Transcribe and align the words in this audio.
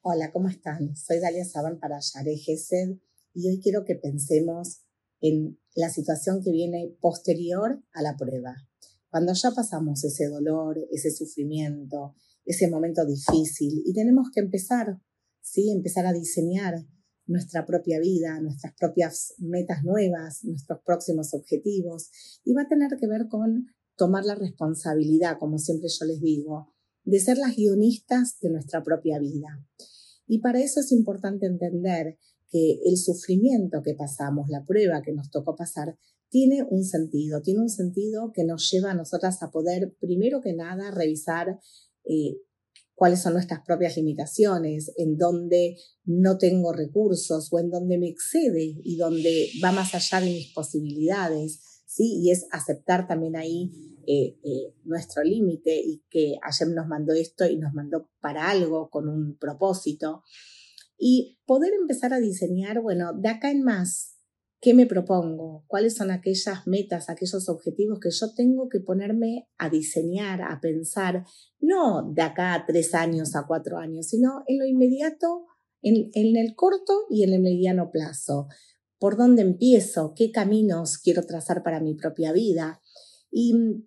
Hola, 0.00 0.32
¿cómo 0.32 0.48
están? 0.48 0.96
Soy 0.96 1.20
Dalia 1.20 1.44
Saban 1.44 1.78
para 1.78 1.98
Yare 2.00 2.36
Gesed 2.38 2.96
y 3.34 3.48
hoy 3.48 3.60
quiero 3.60 3.84
que 3.84 3.96
pensemos 3.96 4.80
en 5.20 5.60
la 5.74 5.90
situación 5.90 6.42
que 6.42 6.50
viene 6.52 6.96
posterior 7.00 7.84
a 7.92 8.00
la 8.00 8.16
prueba. 8.16 8.56
Cuando 9.10 9.34
ya 9.34 9.50
pasamos 9.50 10.02
ese 10.04 10.28
dolor, 10.28 10.78
ese 10.90 11.10
sufrimiento, 11.10 12.14
ese 12.46 12.70
momento 12.70 13.04
difícil 13.04 13.82
y 13.84 13.92
tenemos 13.92 14.28
que 14.32 14.40
empezar, 14.40 15.02
¿sí? 15.42 15.70
Empezar 15.70 16.06
a 16.06 16.14
diseñar 16.14 16.86
nuestra 17.26 17.66
propia 17.66 18.00
vida, 18.00 18.40
nuestras 18.40 18.72
propias 18.74 19.34
metas 19.36 19.84
nuevas, 19.84 20.44
nuestros 20.44 20.80
próximos 20.82 21.34
objetivos 21.34 22.10
y 22.42 22.54
va 22.54 22.62
a 22.62 22.68
tener 22.68 22.96
que 22.98 23.06
ver 23.06 23.28
con 23.28 23.66
tomar 23.98 24.24
la 24.24 24.36
responsabilidad, 24.36 25.38
como 25.38 25.58
siempre 25.58 25.88
yo 25.88 26.06
les 26.06 26.20
digo, 26.20 26.72
de 27.04 27.20
ser 27.20 27.36
las 27.36 27.56
guionistas 27.56 28.38
de 28.40 28.50
nuestra 28.50 28.82
propia 28.82 29.18
vida. 29.18 29.66
Y 30.26 30.38
para 30.38 30.60
eso 30.60 30.80
es 30.80 30.92
importante 30.92 31.46
entender 31.46 32.16
que 32.50 32.80
el 32.86 32.96
sufrimiento 32.96 33.82
que 33.82 33.94
pasamos, 33.94 34.48
la 34.48 34.64
prueba 34.64 35.02
que 35.02 35.12
nos 35.12 35.30
tocó 35.30 35.56
pasar, 35.56 35.98
tiene 36.30 36.62
un 36.62 36.84
sentido, 36.84 37.42
tiene 37.42 37.60
un 37.60 37.70
sentido 37.70 38.32
que 38.32 38.44
nos 38.44 38.70
lleva 38.70 38.92
a 38.92 38.94
nosotras 38.94 39.42
a 39.42 39.50
poder, 39.50 39.96
primero 40.00 40.40
que 40.40 40.54
nada, 40.54 40.90
revisar 40.90 41.58
eh, 42.04 42.36
cuáles 42.94 43.22
son 43.22 43.34
nuestras 43.34 43.60
propias 43.64 43.96
limitaciones, 43.96 44.92
en 44.96 45.16
dónde 45.16 45.76
no 46.04 46.36
tengo 46.36 46.72
recursos 46.72 47.48
o 47.50 47.58
en 47.58 47.70
dónde 47.70 47.98
me 47.98 48.08
excede 48.08 48.76
y 48.82 48.96
donde 48.96 49.48
va 49.64 49.72
más 49.72 49.94
allá 49.94 50.20
de 50.20 50.30
mis 50.30 50.52
posibilidades, 50.52 51.60
¿sí? 51.88 52.20
Y 52.22 52.30
es 52.30 52.46
aceptar 52.52 53.08
también 53.08 53.34
ahí 53.34 53.72
eh, 54.06 54.38
eh, 54.44 54.74
nuestro 54.84 55.24
límite 55.24 55.74
y 55.74 56.04
que 56.10 56.36
ayer 56.42 56.68
nos 56.68 56.86
mandó 56.86 57.14
esto 57.14 57.46
y 57.46 57.56
nos 57.56 57.72
mandó 57.72 58.10
para 58.20 58.50
algo 58.50 58.90
con 58.90 59.08
un 59.08 59.36
propósito. 59.38 60.22
Y 60.98 61.38
poder 61.46 61.72
empezar 61.72 62.12
a 62.12 62.20
diseñar, 62.20 62.80
bueno, 62.82 63.12
de 63.14 63.28
acá 63.28 63.50
en 63.50 63.62
más, 63.62 64.18
¿qué 64.60 64.74
me 64.74 64.86
propongo? 64.86 65.64
¿Cuáles 65.66 65.96
son 65.96 66.10
aquellas 66.10 66.66
metas, 66.66 67.08
aquellos 67.08 67.48
objetivos 67.48 68.00
que 68.00 68.10
yo 68.10 68.34
tengo 68.34 68.68
que 68.68 68.80
ponerme 68.80 69.48
a 69.56 69.70
diseñar, 69.70 70.42
a 70.42 70.60
pensar, 70.60 71.24
no 71.60 72.12
de 72.12 72.22
acá 72.22 72.54
a 72.54 72.66
tres 72.66 72.94
años, 72.94 73.34
a 73.34 73.46
cuatro 73.46 73.78
años, 73.78 74.08
sino 74.08 74.42
en 74.46 74.58
lo 74.58 74.66
inmediato, 74.66 75.46
en, 75.80 76.10
en 76.12 76.36
el 76.36 76.54
corto 76.54 77.06
y 77.08 77.22
en 77.22 77.32
el 77.32 77.40
mediano 77.40 77.90
plazo? 77.90 78.48
¿Por 78.98 79.16
dónde 79.16 79.42
empiezo? 79.42 80.12
¿Qué 80.14 80.32
caminos 80.32 80.98
quiero 80.98 81.24
trazar 81.24 81.62
para 81.62 81.80
mi 81.80 81.94
propia 81.94 82.32
vida? 82.32 82.80
Y 83.30 83.84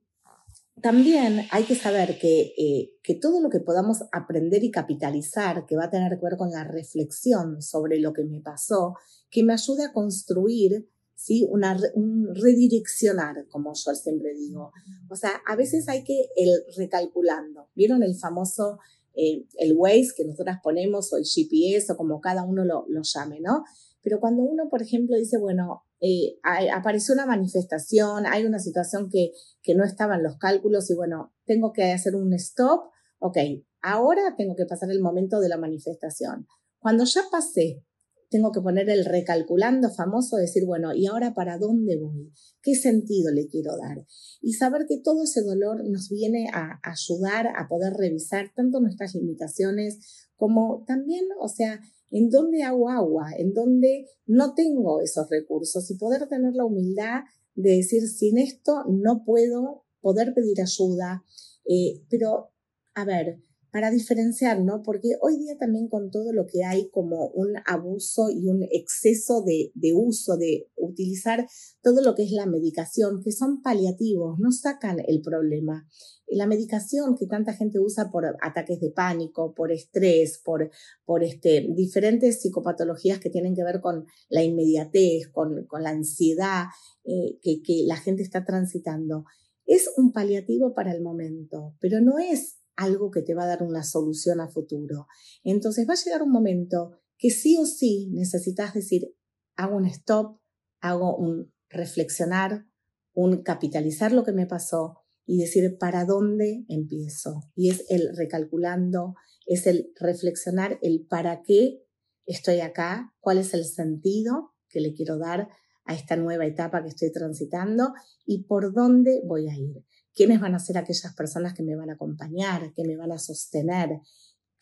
también 0.82 1.48
hay 1.52 1.64
que 1.64 1.76
saber 1.76 2.18
que, 2.18 2.54
eh, 2.58 2.94
que, 3.04 3.16
todo 3.16 3.42
lo 3.42 3.50
que 3.50 3.60
podamos 3.60 4.04
aprender 4.12 4.64
y 4.64 4.72
capitalizar, 4.72 5.66
que 5.66 5.76
va 5.76 5.86
a 5.86 5.90
tener 5.90 6.18
que 6.18 6.26
ver 6.26 6.38
con 6.38 6.52
la 6.52 6.64
reflexión 6.64 7.62
sobre 7.62 8.00
lo 8.00 8.14
que 8.14 8.24
me 8.24 8.42
pasó, 8.42 8.96
que 9.30 9.44
me 9.44 9.54
ayude 9.54 9.86
a 9.86 9.94
construir, 9.94 10.90
¿sí? 11.16 11.46
Una, 11.50 11.78
un 11.94 12.34
redireccionar, 12.34 13.48
como 13.50 13.74
yo 13.74 13.94
siempre 13.94 14.34
digo. 14.34 14.72
O 15.10 15.16
sea, 15.16 15.42
a 15.46 15.56
veces 15.56 15.88
hay 15.88 16.04
que 16.04 16.30
ir 16.36 16.50
recalculando. 16.78 17.68
¿Vieron 17.76 18.02
el 18.02 18.16
famoso, 18.16 18.80
eh, 19.14 19.46
el 19.60 19.74
Waze 19.74 20.14
que 20.16 20.26
nosotras 20.26 20.60
ponemos, 20.64 21.14
o 21.14 21.18
el 21.18 21.26
GPS, 21.26 21.92
o 21.92 21.98
como 21.98 22.22
cada 22.22 22.44
uno 22.44 22.66
lo, 22.66 22.86
lo 22.88 23.02
llame, 23.04 23.40
¿no? 23.40 23.64
Pero 24.04 24.20
cuando 24.20 24.44
uno, 24.44 24.70
por 24.70 24.82
ejemplo, 24.82 25.16
dice, 25.16 25.38
bueno, 25.38 25.84
eh, 26.00 26.40
apareció 26.74 27.14
una 27.14 27.26
manifestación, 27.26 28.26
hay 28.26 28.46
una 28.46 28.60
situación 28.60 29.10
que, 29.10 29.32
que 29.62 29.76
no 29.76 29.84
estaba 29.84 30.16
en 30.16 30.24
los 30.24 30.38
cálculos 30.38 30.90
y 30.90 30.96
bueno, 30.96 31.34
tengo 31.46 31.72
que 31.72 31.92
hacer 31.92 32.16
un 32.16 32.34
stop, 32.34 32.90
ok, 33.20 33.38
ahora 33.82 34.36
tengo 34.38 34.56
que 34.56 34.66
pasar 34.66 34.90
el 34.92 35.02
momento 35.02 35.40
de 35.40 35.50
la 35.50 35.58
manifestación. 35.58 36.48
Cuando 36.80 37.06
ya 37.06 37.22
pasé, 37.32 37.84
tengo 38.32 38.52
que 38.54 38.62
poner 38.62 38.90
el 38.90 39.06
recalculando 39.06 39.90
famoso, 39.92 40.38
decir, 40.38 40.66
bueno, 40.66 40.94
¿y 40.96 41.06
ahora 41.06 41.34
para 41.34 41.58
dónde 41.58 41.98
voy? 41.98 42.32
¿Qué 42.62 42.76
sentido 42.76 43.32
le 43.32 43.48
quiero 43.48 43.76
dar? 43.78 44.06
Y 44.42 44.54
saber 44.54 44.86
que 44.88 45.00
todo 45.04 45.24
ese 45.24 45.44
dolor 45.44 45.84
nos 45.88 46.10
viene 46.10 46.48
a 46.54 46.80
ayudar 46.82 47.48
a 47.56 47.68
poder 47.68 47.94
revisar 47.94 48.52
tanto 48.56 48.80
nuestras 48.80 49.16
limitaciones 49.16 50.30
como 50.38 50.86
también, 50.88 51.26
o 51.40 51.50
sea, 51.50 51.82
en 52.12 52.30
dónde 52.30 52.64
hago 52.64 52.90
agua, 52.90 53.32
en 53.38 53.54
dónde 53.54 54.06
no 54.26 54.54
tengo 54.54 55.02
esos 55.02 55.30
recursos 55.30 55.90
y 55.90 55.98
poder 55.98 56.28
tener 56.28 56.54
la 56.54 56.66
humildad 56.66 57.22
de 57.56 57.78
decir, 57.78 58.08
sin 58.08 58.38
esto 58.38 58.84
no 58.88 59.24
puedo 59.26 59.86
poder 60.02 60.34
pedir 60.34 60.62
ayuda. 60.62 61.24
Eh, 61.66 62.02
pero, 62.10 62.52
a 62.94 63.06
ver, 63.06 63.40
para 63.72 63.90
diferenciar, 63.90 64.62
¿no? 64.62 64.84
Porque 64.84 65.16
hoy 65.22 65.38
día 65.38 65.58
también 65.58 65.88
con 65.88 66.12
todo 66.12 66.34
lo 66.34 66.46
que 66.46 66.64
hay 66.64 66.90
como 66.90 67.28
un 67.30 67.54
abuso 67.66 68.30
y 68.30 68.48
un 68.48 68.64
exceso 68.70 69.44
de, 69.44 69.72
de, 69.76 69.94
uso, 69.94 70.36
de 70.38 70.70
utilizar 70.92 71.48
todo 71.82 72.02
lo 72.02 72.16
que 72.16 72.24
es 72.24 72.32
la 72.32 72.46
medicación, 72.46 73.22
que 73.24 73.32
son 73.32 73.62
paliativos, 73.62 74.38
no 74.40 74.52
sacan 74.52 74.98
el 75.08 75.22
problema. 75.22 75.88
La 76.28 76.48
medicación 76.48 77.18
que 77.18 77.28
tanta 77.28 77.54
gente 77.54 77.80
usa 77.80 78.10
por 78.12 78.26
ataques 78.42 78.80
de 78.80 78.92
pánico, 78.92 79.54
por 79.54 79.72
estrés, 79.72 80.40
por, 80.44 80.70
por 81.04 81.24
este, 81.24 81.68
diferentes 81.76 82.42
psicopatologías 82.42 83.20
que 83.20 83.30
tienen 83.30 83.56
que 83.56 83.64
ver 83.64 83.82
con 83.82 84.06
la 84.30 84.44
inmediatez, 84.44 85.28
con, 85.32 85.66
con 85.66 85.84
la 85.84 85.90
ansiedad 85.90 86.66
eh, 87.04 87.40
que, 87.42 87.62
que 87.62 87.84
la 87.86 87.98
gente 87.98 88.24
está 88.24 88.46
transitando, 88.46 89.26
es 89.66 89.90
un 89.98 90.12
paliativo 90.12 90.74
para 90.74 90.92
el 90.92 91.02
momento, 91.02 91.76
pero 91.80 92.02
no 92.02 92.20
es 92.20 92.58
algo 92.76 93.12
que 93.12 93.22
te 93.22 93.34
va 93.34 93.44
a 93.44 93.48
dar 93.48 93.64
una 93.64 93.84
solución 93.84 94.42
a 94.42 94.50
futuro. 94.50 95.08
Entonces 95.44 95.88
va 95.88 95.94
a 95.94 96.04
llegar 96.04 96.24
un 96.24 96.32
momento 96.32 96.92
que 97.18 97.30
sí 97.30 97.58
o 97.58 97.66
sí 97.66 98.10
necesitas 98.12 98.74
decir, 98.74 99.16
hago 99.56 99.78
un 99.78 99.86
stop, 99.86 100.41
hago 100.82 101.16
un 101.16 101.54
reflexionar, 101.70 102.66
un 103.14 103.44
capitalizar 103.44 104.12
lo 104.12 104.24
que 104.24 104.34
me 104.34 104.48
pasó 104.48 104.98
y 105.26 105.38
decir 105.38 105.78
para 105.80 106.06
dónde 106.06 106.66
empiezo. 106.68 107.44
Y 107.56 107.70
es 107.70 107.86
el 107.90 108.16
recalculando, 108.16 109.16
es 109.46 109.68
el 109.68 109.94
reflexionar 110.00 110.78
el 110.82 111.06
para 111.08 111.42
qué 111.44 111.84
estoy 112.26 112.60
acá, 112.60 113.14
cuál 113.20 113.38
es 113.38 113.54
el 113.54 113.66
sentido 113.66 114.54
que 114.68 114.82
le 114.82 114.94
quiero 114.94 115.18
dar 115.18 115.48
a 115.86 115.94
esta 115.94 116.16
nueva 116.16 116.46
etapa 116.46 116.82
que 116.82 116.90
estoy 116.90 117.12
transitando 117.12 117.94
y 118.26 118.44
por 118.44 118.74
dónde 118.74 119.22
voy 119.26 119.48
a 119.48 119.58
ir 119.58 119.86
quiénes 120.14 120.40
van 120.40 120.56
a 120.56 120.60
ser 120.60 120.78
aquellas 120.78 121.14
personas 121.16 121.54
que 121.54 121.64
me 121.64 121.76
van 121.76 121.90
a 121.90 121.94
acompañar, 121.94 122.74
que 122.74 122.84
me 122.84 122.98
van 122.98 123.12
a 123.12 123.20
sostener 123.20 123.90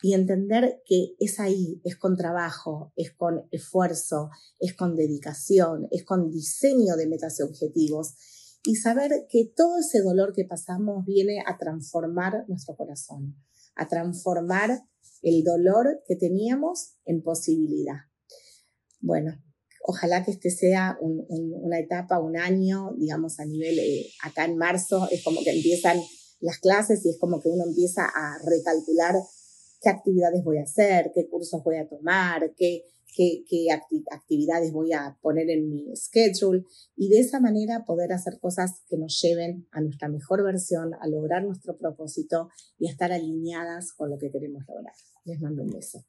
y 0.02 0.14
entender 0.14 0.82
que 0.86 1.14
es 1.18 1.40
ahí, 1.40 1.80
es 1.84 1.96
con 1.96 2.16
trabajo, 2.16 2.92
es 2.96 3.12
con 3.12 3.46
esfuerzo, 3.50 4.30
es 4.58 4.74
con 4.74 4.96
dedicación, 4.96 5.88
es 5.90 6.04
con 6.04 6.30
diseño 6.30 6.96
de 6.96 7.06
metas 7.06 7.38
y 7.40 7.42
objetivos 7.42 8.14
y 8.64 8.76
saber 8.76 9.26
que 9.28 9.52
todo 9.54 9.78
ese 9.78 10.00
dolor 10.02 10.32
que 10.34 10.44
pasamos 10.44 11.04
viene 11.04 11.42
a 11.46 11.58
transformar 11.58 12.44
nuestro 12.48 12.76
corazón, 12.76 13.36
a 13.74 13.88
transformar 13.88 14.82
el 15.22 15.44
dolor 15.44 16.02
que 16.06 16.16
teníamos 16.16 16.94
en 17.04 17.22
posibilidad. 17.22 17.96
Bueno, 19.00 19.42
Ojalá 19.82 20.22
que 20.22 20.30
este 20.30 20.50
sea 20.50 20.98
una 21.00 21.78
etapa, 21.78 22.20
un 22.20 22.36
año, 22.36 22.94
digamos, 22.98 23.40
a 23.40 23.46
nivel, 23.46 23.78
eh, 23.78 24.06
acá 24.22 24.44
en 24.44 24.58
marzo, 24.58 25.08
es 25.10 25.24
como 25.24 25.42
que 25.42 25.50
empiezan 25.50 25.98
las 26.40 26.58
clases 26.58 27.04
y 27.04 27.10
es 27.10 27.18
como 27.18 27.40
que 27.40 27.48
uno 27.48 27.64
empieza 27.66 28.04
a 28.04 28.38
recalcular 28.44 29.14
qué 29.80 29.88
actividades 29.88 30.44
voy 30.44 30.58
a 30.58 30.62
hacer, 30.62 31.10
qué 31.14 31.28
cursos 31.28 31.62
voy 31.64 31.76
a 31.76 31.88
tomar, 31.88 32.52
qué, 32.56 32.84
qué, 33.14 33.44
qué 33.48 33.66
actividades 34.10 34.72
voy 34.72 34.92
a 34.92 35.18
poner 35.20 35.50
en 35.50 35.68
mi 35.68 35.94
schedule 35.96 36.64
y 36.96 37.08
de 37.08 37.20
esa 37.20 37.40
manera 37.40 37.84
poder 37.84 38.12
hacer 38.12 38.38
cosas 38.40 38.82
que 38.88 38.96
nos 38.96 39.20
lleven 39.20 39.66
a 39.72 39.80
nuestra 39.80 40.08
mejor 40.08 40.44
versión, 40.44 40.94
a 41.00 41.06
lograr 41.08 41.44
nuestro 41.44 41.76
propósito 41.76 42.48
y 42.78 42.88
a 42.88 42.90
estar 42.90 43.12
alineadas 43.12 43.92
con 43.92 44.10
lo 44.10 44.18
que 44.18 44.30
queremos 44.30 44.64
lograr. 44.68 44.94
Les 45.24 45.40
mando 45.40 45.62
un 45.62 45.70
beso. 45.70 46.04